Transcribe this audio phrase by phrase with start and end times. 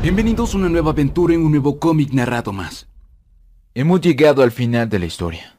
[0.00, 2.86] Bienvenidos a una nueva aventura en un nuevo cómic narrado más.
[3.74, 5.58] Hemos llegado al final de la historia.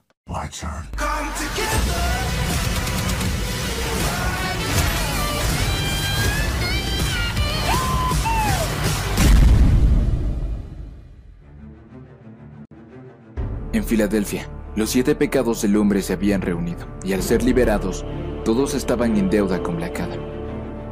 [13.74, 18.06] En Filadelfia, los siete pecados del hombre se habían reunido, y al ser liberados,
[18.46, 20.29] todos estaban en deuda con Black Adam.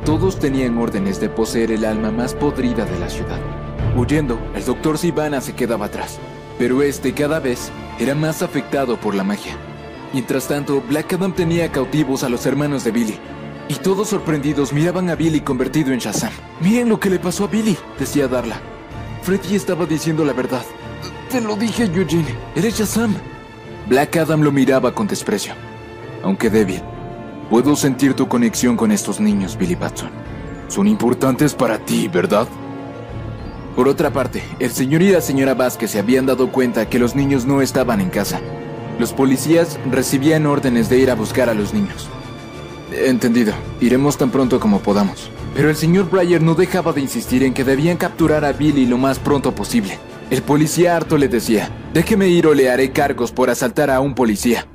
[0.07, 3.41] Todos tenían órdenes de poseer el alma más podrida de la ciudad.
[3.93, 6.17] Huyendo, el doctor Sivana se quedaba atrás,
[6.57, 9.57] pero este cada vez era más afectado por la magia.
[10.13, 13.19] Mientras tanto, Black Adam tenía cautivos a los hermanos de Billy,
[13.67, 16.31] y todos sorprendidos miraban a Billy convertido en Shazam.
[16.61, 18.61] Miren lo que le pasó a Billy, decía Darla.
[19.23, 20.63] Freddy estaba diciendo la verdad.
[21.29, 22.33] Te lo dije, Eugene.
[22.55, 23.13] Eres Shazam.
[23.89, 25.53] Black Adam lo miraba con desprecio.
[26.23, 26.81] Aunque débil,
[27.49, 30.09] puedo sentir tu conexión con estos niños, Billy Batson.
[30.67, 32.47] Son importantes para ti, ¿verdad?
[33.75, 37.15] Por otra parte, el señor y la señora Vázquez se habían dado cuenta que los
[37.15, 38.41] niños no estaban en casa.
[38.99, 42.09] Los policías recibían órdenes de ir a buscar a los niños.
[42.91, 45.29] Entendido, iremos tan pronto como podamos.
[45.53, 48.97] Pero el señor Breyer no dejaba de insistir en que debían capturar a Billy lo
[48.97, 49.99] más pronto posible.
[50.29, 54.15] El policía harto le decía, déjeme ir o le haré cargos por asaltar a un
[54.15, 54.65] policía.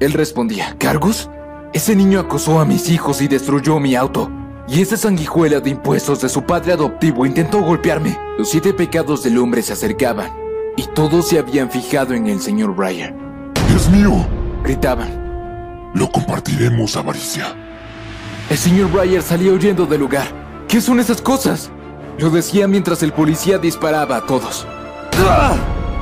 [0.00, 1.30] Él respondía, ¿cargos?
[1.72, 4.30] Ese niño acosó a mis hijos y destruyó mi auto.
[4.66, 8.18] Y esa sanguijuela de impuestos de su padre adoptivo intentó golpearme.
[8.38, 10.30] Los siete pecados del hombre se acercaban
[10.76, 13.14] y todos se habían fijado en el señor Breyer.
[13.74, 14.26] ¡Es mío!
[14.64, 15.90] Gritaban.
[15.94, 17.54] Lo compartiremos, avaricia.
[18.48, 20.26] El señor Breyer salía huyendo del lugar.
[20.68, 21.70] ¿Qué son esas cosas?
[22.18, 24.66] Lo decía mientras el policía disparaba a todos.
[25.18, 25.56] ¡Ah!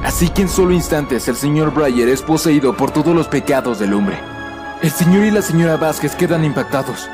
[0.05, 3.95] Así que en solo instantes el señor Breyer es poseído por todos los pecados del
[3.95, 4.36] hombre.
[4.83, 7.09] El señor y la señora Vázquez quedan impactados.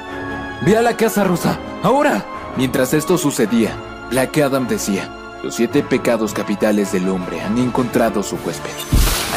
[0.66, 2.24] Ve a la casa rosa, ahora.
[2.56, 3.74] Mientras esto sucedía,
[4.10, 5.08] Black Adam decía,
[5.42, 8.70] los siete pecados capitales del hombre han encontrado su huésped.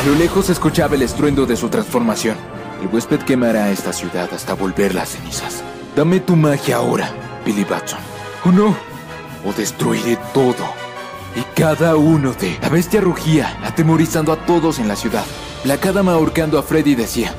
[0.02, 2.36] A lo lejos escuchaba el estruendo de su transformación.
[2.82, 5.64] El huésped quemará esta ciudad hasta volverla a cenizas.
[5.96, 7.10] Dame tu magia ahora,
[7.46, 8.00] Billy Batson.
[8.44, 8.76] ¿O no?
[9.46, 10.66] O destruiré todo.
[11.36, 12.58] Y cada uno de...
[12.62, 15.24] La bestia rugía, atemorizando a todos en la ciudad.
[15.64, 17.34] Black Adam ahorcando a Freddy decía...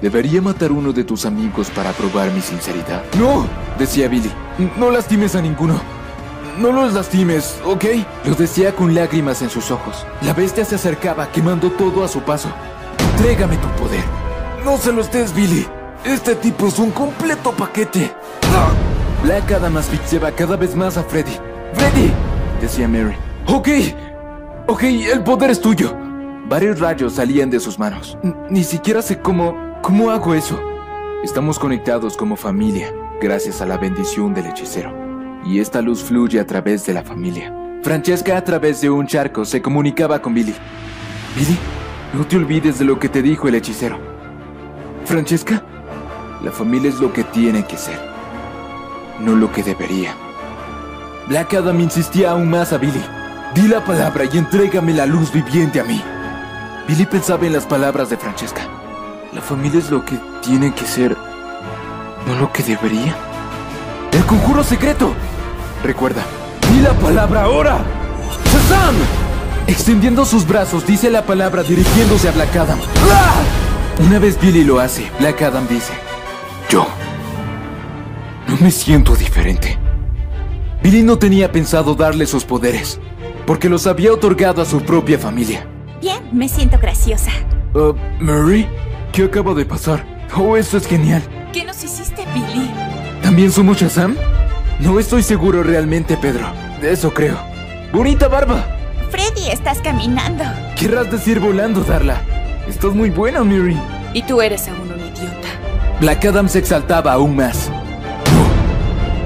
[0.00, 3.02] ¿Debería matar uno de tus amigos para probar mi sinceridad?
[3.18, 3.46] ¡No!
[3.78, 4.30] decía Billy.
[4.76, 5.80] No lastimes a ninguno.
[6.58, 7.84] No los lastimes, ¿ok?
[8.24, 10.06] Lo decía con lágrimas en sus ojos.
[10.22, 12.48] La bestia se acercaba, quemando todo a su paso.
[13.12, 14.04] Entrégame tu poder.
[14.64, 15.66] No se los des, Billy.
[16.04, 18.12] Este tipo es un completo paquete.
[19.22, 21.36] Black Adam asfixiaba cada vez más a Freddy.
[21.74, 22.12] ¡Freddy!
[22.60, 23.16] decía Mary.
[23.46, 23.68] Ok,
[24.68, 25.96] ok, el poder es tuyo.
[26.48, 28.16] Varios rayos salían de sus manos.
[28.48, 29.67] Ni siquiera sé cómo...
[29.82, 30.60] ¿Cómo hago eso?
[31.22, 34.92] Estamos conectados como familia, gracias a la bendición del hechicero.
[35.44, 37.54] Y esta luz fluye a través de la familia.
[37.82, 40.54] Francesca a través de un charco se comunicaba con Billy.
[41.36, 41.56] Billy,
[42.12, 43.98] no te olvides de lo que te dijo el hechicero.
[45.04, 45.62] Francesca,
[46.42, 47.98] la familia es lo que tiene que ser,
[49.20, 50.14] no lo que debería.
[51.28, 53.02] Black Adam insistía aún más a Billy.
[53.54, 56.02] Di la palabra y entrégame la luz viviente a mí.
[56.86, 58.67] Billy pensaba en las palabras de Francesca.
[59.32, 61.14] La familia es lo que tiene que ser,
[62.26, 63.14] no lo que debería.
[64.12, 65.12] ¡El conjuro secreto!
[65.84, 66.22] Recuerda,
[66.72, 67.84] di la palabra ahora.
[68.46, 68.94] ¡Shazam!
[69.66, 72.78] Extendiendo sus brazos, dice la palabra dirigiéndose a Black Adam.
[73.12, 73.42] ¡Ah!
[74.06, 75.92] Una vez Billy lo hace, Black Adam dice,
[76.70, 76.86] yo
[78.46, 79.78] no me siento diferente.
[80.82, 82.98] Billy no tenía pensado darle sus poderes,
[83.46, 85.66] porque los había otorgado a su propia familia.
[86.00, 87.32] Bien, me siento graciosa.
[87.74, 88.66] Uh, Mary,
[89.18, 90.04] ¿qué acaba de pasar?
[90.36, 91.20] Oh, esto es genial.
[91.52, 92.70] ¿Qué nos hiciste, Billy?
[93.20, 94.16] ¿También somos Shazam?
[94.78, 96.46] No estoy seguro realmente, Pedro.
[96.80, 97.36] De eso creo.
[97.92, 98.64] ¡Bonita barba!
[99.10, 100.44] Freddy, estás caminando.
[100.76, 102.22] Querrás decir volando, Darla.
[102.68, 103.76] Estás muy buena, Mary.
[104.14, 105.48] Y tú eres aún un idiota.
[105.98, 107.70] Black Adam se exaltaba aún más.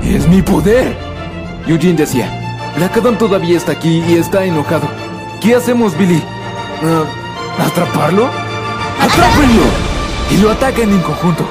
[0.03, 0.97] ¡Es mi poder!
[1.67, 4.89] Eugene decía, Black Adam todavía está aquí y está enojado.
[5.43, 6.23] ¿Qué hacemos, Billy?
[6.83, 7.05] Ah,
[7.67, 8.31] ¿Atraparlo?
[9.03, 9.65] ¡Atrápenlo!
[10.31, 11.45] Y lo atacan en conjunto.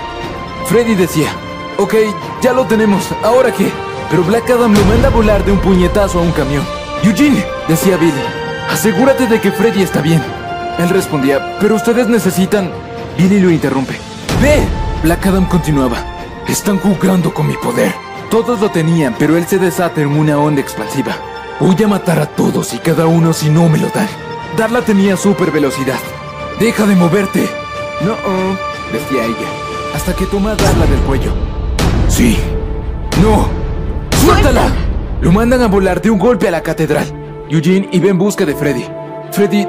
[0.67, 1.29] Freddy decía,
[1.77, 1.93] ok,
[2.41, 3.69] ya lo tenemos, ¿ahora qué?
[4.09, 6.63] Pero Black Adam lo manda a volar de un puñetazo a un camión.
[7.03, 8.23] Eugene, decía Billy,
[8.69, 10.23] asegúrate de que Freddy está bien.
[10.79, 12.71] Él respondía, pero ustedes necesitan...
[13.17, 13.99] Billy lo interrumpe.
[14.41, 14.65] ¡Ve!
[15.03, 15.97] Black Adam continuaba.
[16.47, 17.93] Están jugando con mi poder.
[18.29, 21.17] Todos lo tenían, pero él se desata en una onda expansiva.
[21.59, 24.07] Voy a matar a todos y cada uno si no me lo dan.
[24.57, 25.99] Darla tenía super velocidad.
[26.61, 27.49] ¡Deja de moverte!
[28.05, 28.55] No, oh,
[28.93, 31.33] decía ella, hasta que toma a Darla del cuello.
[32.07, 32.37] Sí.
[33.19, 33.49] No.
[34.23, 34.71] ¡Suéltala!
[35.21, 37.47] Lo mandan a volar de un golpe a la catedral.
[37.49, 38.85] Eugene iba en busca de Freddy.
[39.31, 39.67] Freddy...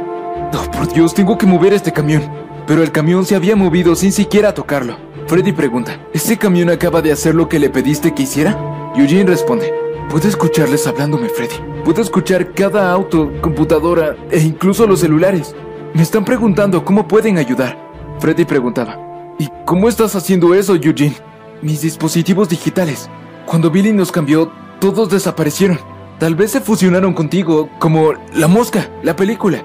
[0.53, 2.31] Oh, por Dios, tengo que mover este camión.
[2.67, 4.99] Pero el camión se había movido sin siquiera tocarlo.
[5.29, 8.93] Freddy pregunta, ¿ese camión acaba de hacer lo que le pediste que hiciera?
[8.95, 9.73] Eugene responde,
[10.11, 11.55] puedo escucharles hablándome, Freddy.
[11.87, 15.57] Puedo escuchar cada auto, computadora e incluso los celulares.
[15.95, 17.77] Me están preguntando cómo pueden ayudar.
[18.19, 18.97] Freddy preguntaba,
[19.39, 21.17] ¿y cómo estás haciendo eso, Eugene?
[21.61, 23.11] Mis dispositivos digitales.
[23.45, 24.51] Cuando Billy nos cambió,
[24.81, 25.79] todos desaparecieron.
[26.19, 29.63] Tal vez se fusionaron contigo, como La Mosca, la película.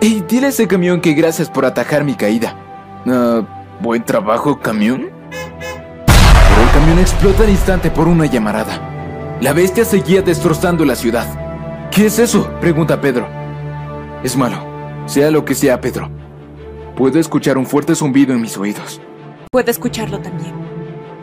[0.00, 2.56] Y dile a ese camión que gracias por atajar mi caída.
[3.06, 3.42] Ah,
[3.80, 5.10] buen trabajo, camión.
[6.06, 9.36] Pero el camión explota al instante por una llamarada.
[9.42, 11.90] La bestia seguía destrozando la ciudad.
[11.90, 12.50] ¿Qué es eso?
[12.60, 13.28] pregunta Pedro.
[14.22, 14.75] Es malo,
[15.06, 16.10] sea lo que sea, Pedro.
[16.96, 19.00] Puedo escuchar un fuerte zumbido en mis oídos.
[19.50, 20.52] Puedo escucharlo también.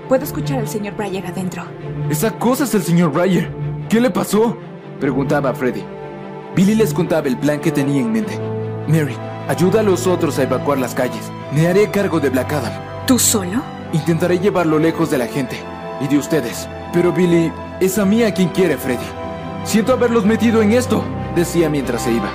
[0.07, 1.63] Puedo escuchar al señor Breyer adentro.
[2.09, 3.49] Esa cosa es el señor Breyer.
[3.89, 4.57] ¿Qué le pasó?
[4.99, 5.83] Preguntaba Freddy.
[6.55, 8.39] Billy les contaba el plan que tenía en mente.
[8.87, 9.15] Mary,
[9.47, 11.31] ayuda a los otros a evacuar las calles.
[11.51, 12.73] Me haré cargo de Black Adam.
[13.07, 13.61] ¿Tú solo?
[13.91, 15.57] Intentaré llevarlo lejos de la gente
[15.99, 16.67] y de ustedes.
[16.93, 19.05] Pero Billy, es a mí a quien quiere Freddy.
[19.63, 21.03] Siento haberlos metido en esto,
[21.35, 22.29] decía mientras se iba.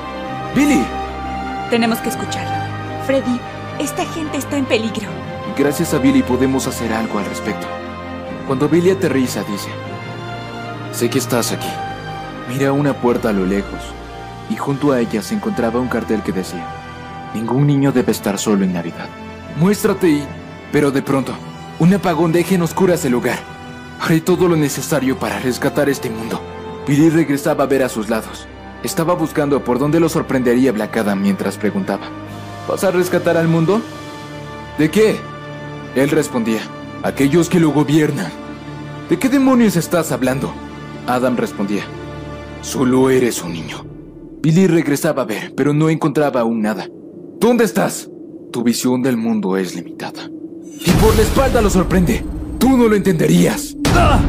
[0.55, 0.98] Billy.
[1.71, 3.05] Tenemos que escucharlo.
[3.05, 3.39] Freddy,
[3.79, 5.07] esta gente está en peligro.
[5.57, 7.67] Gracias a Billy podemos hacer algo al respecto.
[8.47, 9.69] Cuando Billy aterriza, dice,
[10.93, 11.69] sé que estás aquí.
[12.49, 13.81] Mira una puerta a lo lejos
[14.49, 16.67] y junto a ella se encontraba un cartel que decía,
[17.35, 19.09] ningún niño debe estar solo en Navidad.
[19.59, 20.25] Muéstrate y...
[20.73, 21.35] Pero de pronto,
[21.79, 23.39] un apagón deja en oscuras el lugar.
[24.01, 26.41] Haré todo lo necesario para rescatar este mundo.
[26.87, 28.49] Billy regresaba a ver a sus lados.
[28.83, 32.07] Estaba buscando por dónde lo sorprendería Black Adam mientras preguntaba,
[32.69, 33.81] ¿vas a rescatar al mundo?
[34.79, 35.17] ¿De qué?
[35.97, 36.61] Él respondía,
[37.03, 38.31] aquellos que lo gobiernan.
[39.11, 40.53] ¿De qué demonios estás hablando?
[41.09, 41.83] Adam respondía,
[42.63, 43.85] solo eres un niño.
[44.41, 46.87] Billy regresaba a ver, pero no encontraba aún nada.
[47.41, 48.09] ¿Dónde estás?
[48.53, 50.31] Tu visión del mundo es limitada.
[50.87, 52.25] Y por la espalda lo sorprende.
[52.59, 53.77] Tú no lo entenderías.
[53.95, 54.21] ¡Ah!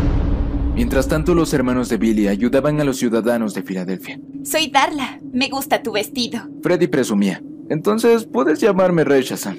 [0.79, 4.17] Mientras tanto, los hermanos de Billy ayudaban a los ciudadanos de Filadelfia.
[4.45, 5.19] Soy Darla.
[5.33, 6.39] Me gusta tu vestido.
[6.63, 7.43] Freddy presumía.
[7.69, 9.57] Entonces, puedes llamarme Rey Shazam.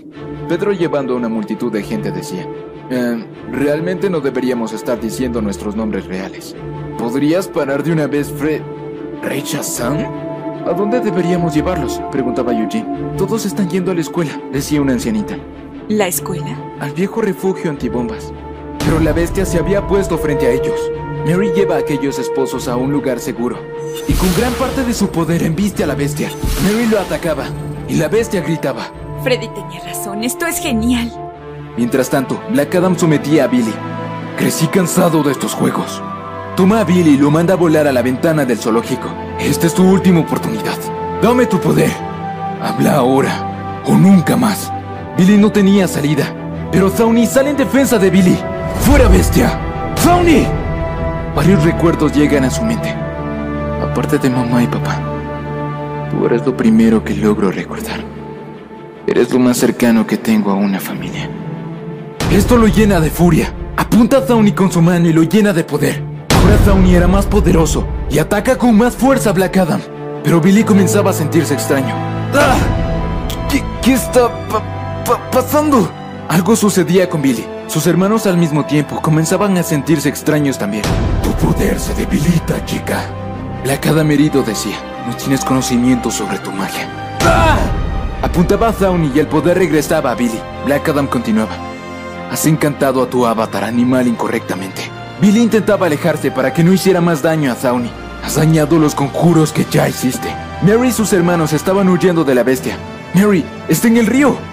[0.48, 2.48] Pedro, llevando a una multitud de gente, decía:
[2.90, 3.22] "Eh,
[3.52, 6.56] Realmente no deberíamos estar diciendo nuestros nombres reales.
[6.96, 8.62] ¿Podrías parar de una vez, Fred.
[9.22, 9.98] ¿Rey Shazam?
[10.66, 12.00] ¿A dónde deberíamos llevarlos?
[12.10, 13.12] preguntaba Eugene.
[13.18, 15.36] Todos están yendo a la escuela, decía una ancianita.
[15.90, 16.56] ¿La escuela?
[16.80, 18.32] Al viejo refugio antibombas.
[18.84, 20.78] Pero la bestia se había puesto frente a ellos.
[21.26, 23.58] Mary lleva a aquellos esposos a un lugar seguro.
[24.08, 26.30] Y con gran parte de su poder embiste a la bestia.
[26.62, 27.44] Mary lo atacaba.
[27.88, 28.88] Y la bestia gritaba.
[29.22, 30.24] Freddy tenía razón.
[30.24, 31.12] Esto es genial.
[31.76, 33.74] Mientras tanto, Black Adam sometía a Billy.
[34.36, 36.02] Crecí cansado de estos juegos.
[36.56, 39.08] Toma a Billy y lo manda a volar a la ventana del zoológico.
[39.38, 40.78] Esta es tu última oportunidad.
[41.22, 41.90] Dame tu poder.
[42.60, 44.72] Habla ahora o nunca más.
[45.16, 46.24] Billy no tenía salida,
[46.72, 48.38] pero Zauni sale en defensa de Billy.
[48.80, 49.58] ¡Fuera bestia!
[49.98, 50.46] ¡Zauni!
[51.34, 52.94] Varios recuerdos llegan a su mente.
[53.82, 54.98] Aparte de mamá y papá,
[56.10, 58.00] tú eres lo primero que logro recordar.
[59.06, 61.28] Eres lo más cercano que tengo a una familia.
[62.30, 63.52] Esto lo llena de furia.
[63.76, 66.02] Apunta a Zauni con su mano y lo llena de poder.
[66.34, 69.80] Ahora Zauni era más poderoso y ataca con más fuerza a Black Adam.
[70.22, 71.94] Pero Billy comenzaba a sentirse extraño.
[72.34, 72.56] ¡Ah!
[73.82, 74.62] ¿Qué, está pa-
[75.04, 75.90] pa- pasando?
[76.28, 77.44] Algo sucedía con Billy.
[77.70, 80.82] Sus hermanos al mismo tiempo comenzaban a sentirse extraños también.
[81.22, 83.00] Tu poder se debilita, chica.
[83.62, 86.88] Black Adam herido decía, no tienes conocimiento sobre tu magia.
[87.20, 87.56] ¡Ah!
[88.22, 90.40] Apuntaba a Zauni y el poder regresaba a Billy.
[90.66, 91.52] Black Adam continuaba.
[92.32, 94.82] Has encantado a tu avatar animal incorrectamente.
[95.20, 97.92] Billy intentaba alejarse para que no hiciera más daño a Zauni.
[98.24, 100.34] Has dañado los conjuros que ya hiciste.
[100.62, 102.76] Mary y sus hermanos estaban huyendo de la bestia.
[103.14, 104.49] Mary, está en el río.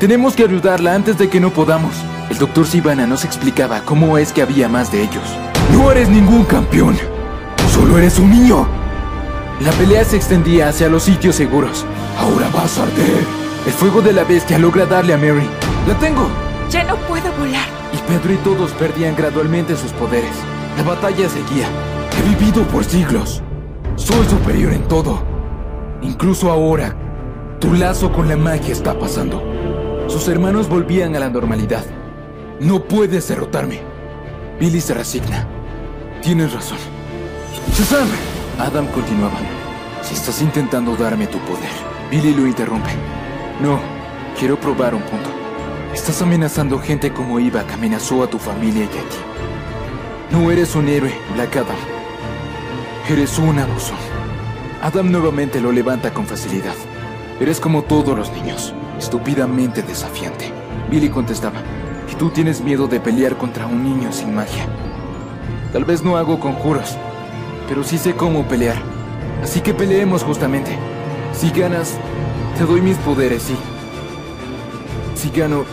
[0.00, 1.92] Tenemos que ayudarla antes de que no podamos.
[2.30, 5.24] El doctor Sivana nos explicaba cómo es que había más de ellos.
[5.72, 6.96] No eres ningún campeón.
[7.72, 8.68] Solo eres un niño.
[9.60, 11.84] La pelea se extendía hacia los sitios seguros.
[12.16, 13.24] Ahora vas a arder.
[13.66, 15.48] El fuego de la bestia logra darle a Mary.
[15.88, 16.28] ¡La tengo!
[16.70, 17.66] Ya no puedo volar.
[17.92, 20.30] Y Pedro y todos perdían gradualmente sus poderes.
[20.76, 21.66] La batalla seguía.
[22.16, 23.42] He vivido por siglos.
[23.96, 25.24] Soy superior en todo.
[26.02, 26.94] Incluso ahora,
[27.58, 29.47] tu lazo con la magia está pasando.
[30.08, 31.84] Sus hermanos volvían a la normalidad.
[32.60, 33.80] No puedes derrotarme.
[34.58, 35.46] Billy se resigna.
[36.22, 36.78] Tienes razón.
[37.76, 38.08] ¡Shazam!
[38.58, 39.38] Adam continuaba.
[40.02, 41.70] Si estás intentando darme tu poder.
[42.10, 42.90] Billy lo interrumpe.
[43.62, 43.78] No,
[44.38, 45.28] quiero probar un punto.
[45.92, 49.16] Estás amenazando gente como Iva que amenazó a tu familia y a ti.
[50.30, 51.76] No eres un héroe, Black Adam.
[53.10, 53.98] Eres un abusón.
[54.82, 56.74] Adam nuevamente lo levanta con facilidad.
[57.40, 60.52] Eres como todos los niños, estúpidamente desafiante.
[60.90, 61.60] Billy contestaba,
[62.10, 64.66] y tú tienes miedo de pelear contra un niño sin magia.
[65.72, 66.96] Tal vez no hago conjuros,
[67.68, 68.76] pero sí sé cómo pelear.
[69.42, 70.76] Así que peleemos justamente.
[71.32, 71.96] Si ganas,
[72.56, 73.56] te doy mis poderes, sí.
[75.14, 75.64] Si gano,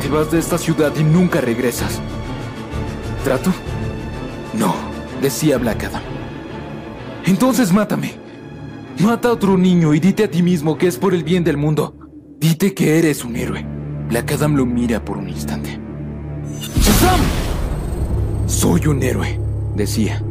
[0.00, 2.00] te vas de esta ciudad y nunca regresas.
[3.24, 3.52] ¿Trato?
[4.54, 4.74] No,
[5.20, 6.02] decía Black Adam.
[7.26, 8.14] Entonces mátame.
[8.98, 11.56] Mata a otro niño y dite a ti mismo que es por el bien del
[11.56, 11.94] mundo.
[12.40, 13.66] Dite que eres un héroe.
[14.08, 15.78] Black Adam lo mira por un instante.
[16.58, 17.20] ¡Shazam!
[18.46, 19.38] Soy un héroe,
[19.76, 20.22] decía.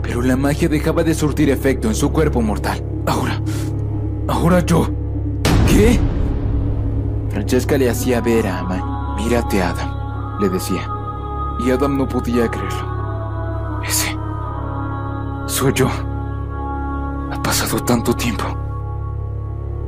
[0.00, 2.80] Pero la magia dejaba de surtir efecto en su cuerpo mortal.
[3.06, 3.42] Ahora.
[4.28, 4.88] Ahora yo.
[5.66, 5.98] ¿Qué?
[7.30, 9.16] Francesca le hacía ver a Aman.
[9.16, 10.88] Mírate, Adam, le decía.
[11.66, 13.82] Y Adam no podía creerlo.
[13.82, 14.16] Ese.
[15.46, 15.88] Soy yo.
[15.88, 18.44] Ha pasado tanto tiempo.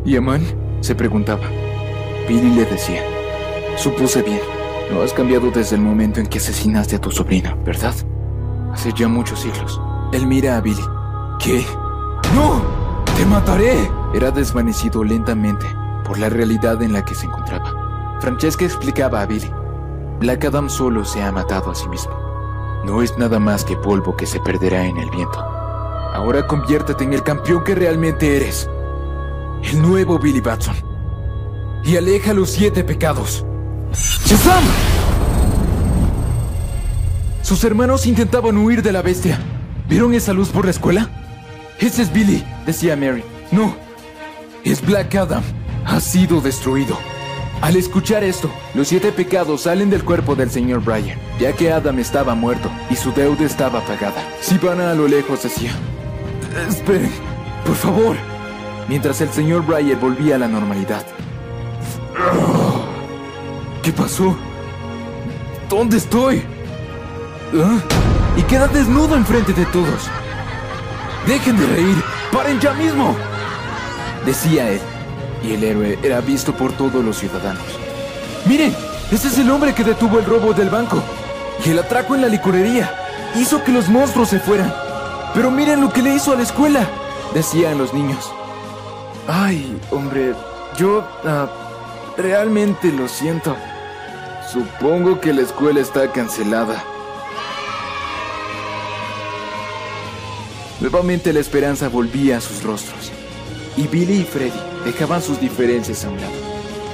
[0.05, 0.43] ¿Y Aman?
[0.81, 1.43] Se preguntaba.
[2.29, 3.03] Billy le decía.
[3.77, 4.41] Supuse bien.
[4.93, 7.95] No has cambiado desde el momento en que asesinaste a tu sobrina, ¿verdad?
[8.73, 9.81] Hace ya muchos siglos.
[10.13, 10.83] Él mira a Billy.
[11.39, 11.65] ¿Qué?
[12.35, 12.63] ¡No!
[13.17, 13.89] ¡Te mataré!
[14.15, 15.67] Era desvanecido lentamente
[16.05, 18.19] por la realidad en la que se encontraba.
[18.21, 19.51] Francesca explicaba a Billy.
[20.19, 22.13] Black Adam solo se ha matado a sí mismo.
[22.85, 25.39] No es nada más que polvo que se perderá en el viento.
[26.13, 28.69] Ahora conviértete en el campeón que realmente eres.
[29.63, 30.77] El nuevo Billy Batson.
[31.85, 33.45] Y aleja los siete pecados.
[34.25, 34.65] ¡Shazam!
[37.43, 39.39] Sus hermanos intentaban huir de la bestia.
[39.89, 41.11] ¿Vieron esa luz por la escuela?
[41.79, 43.25] Ese es Billy, decía Mary.
[43.51, 43.75] No,
[44.65, 45.43] es Black Adam.
[45.85, 46.97] Ha sido destruido.
[47.61, 51.99] Al escuchar esto, los siete pecados salen del cuerpo del señor Bryan, ya que Adam
[51.99, 54.23] estaba muerto y su deuda estaba pagada.
[54.41, 55.73] Sivana a lo lejos decía,
[56.69, 57.11] esperen,
[57.67, 58.17] por favor,
[58.91, 61.07] mientras el señor Bryan volvía a la normalidad.
[63.85, 64.37] ¿Qué pasó?
[65.69, 66.43] ¿Dónde estoy?
[67.55, 67.79] ¿Ah?
[68.37, 70.11] Y queda desnudo enfrente de todos.
[71.25, 73.15] Dejen de reír, paren ya mismo,
[74.27, 74.81] decía él
[75.45, 77.63] y el héroe era visto por todos los ciudadanos.
[78.47, 78.75] ¡Miren!
[79.13, 81.01] Ese es el hombre que detuvo el robo del banco
[81.65, 82.93] y el atraco en la licorería.
[83.37, 84.75] Hizo que los monstruos se fueran.
[85.33, 86.89] Pero miren lo que le hizo a la escuela,
[87.35, 88.33] decían los niños.
[89.33, 90.35] Ay, hombre,
[90.77, 91.49] yo ah,
[92.17, 93.57] realmente lo siento.
[94.53, 96.83] Supongo que la escuela está cancelada.
[100.81, 103.13] Nuevamente la esperanza volvía a sus rostros.
[103.77, 106.35] Y Billy y Freddy dejaban sus diferencias a un lado.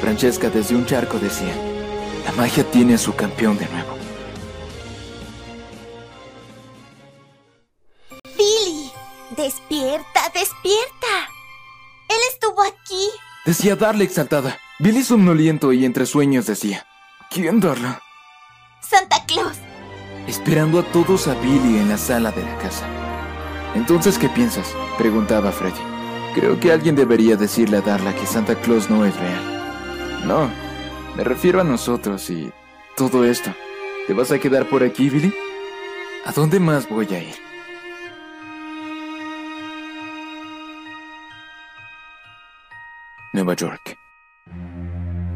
[0.02, 1.54] Francesca desde un charco decía,
[2.26, 3.96] la magia tiene a su campeón de nuevo.
[8.36, 8.92] Billy,
[9.38, 11.35] despierta, despierta.
[12.56, 13.10] Estuvo aquí.
[13.44, 14.58] Decía Darla exaltada.
[14.78, 16.86] Billy somnoliento y entre sueños decía,
[17.30, 18.00] ¿quién Darla?
[18.80, 19.56] Santa Claus.
[20.26, 22.86] Esperando a todos a Billy en la sala de la casa.
[23.74, 24.74] Entonces, ¿qué piensas?
[24.98, 25.80] preguntaba Freddy.
[26.34, 30.24] Creo que alguien debería decirle a Darla que Santa Claus no es real.
[30.24, 30.50] No,
[31.14, 32.50] me refiero a nosotros y
[32.96, 33.54] todo esto.
[34.06, 35.34] ¿Te vas a quedar por aquí, Billy?
[36.24, 37.45] ¿A dónde más voy a ir?
[43.36, 43.98] Nueva York.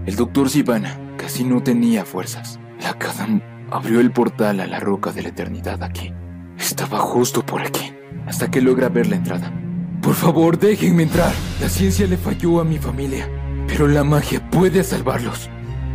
[0.06, 2.58] El doctor Sivana casi no tenía fuerzas.
[2.82, 6.10] La Kadam abrió el portal a la roca de la eternidad aquí.
[6.58, 7.92] Estaba justo por aquí,
[8.26, 9.52] hasta que logra ver la entrada.
[10.00, 11.30] Por favor, déjenme entrar.
[11.60, 13.28] La ciencia le falló a mi familia,
[13.68, 15.50] pero la magia puede salvarlos.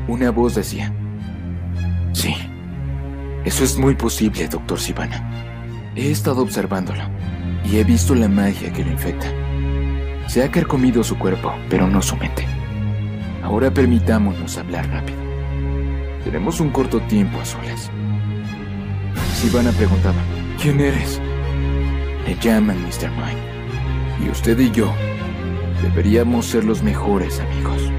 [0.07, 0.93] Una voz decía.
[2.13, 2.35] Sí,
[3.45, 5.91] eso es muy posible, doctor Sivana.
[5.95, 7.01] He estado observándolo
[7.65, 9.44] y he visto la magia que lo infecta.
[10.27, 12.45] Se ha carcomido su cuerpo, pero no su mente.
[13.43, 15.19] Ahora permitámonos hablar rápido.
[16.23, 17.91] Tenemos un corto tiempo a solas.
[19.35, 20.17] Sivana preguntaba,
[20.59, 21.21] ¿quién eres?
[22.25, 23.11] Le llaman Mr.
[23.11, 24.25] Mind.
[24.25, 24.91] Y usted y yo
[25.83, 27.91] deberíamos ser los mejores amigos.